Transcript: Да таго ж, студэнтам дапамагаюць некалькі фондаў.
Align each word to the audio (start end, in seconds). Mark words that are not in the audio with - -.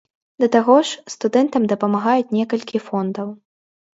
Да 0.43 0.47
таго 0.53 0.77
ж, 0.91 1.01
студэнтам 1.15 1.67
дапамагаюць 1.73 2.33
некалькі 2.39 2.77
фондаў. 2.87 3.27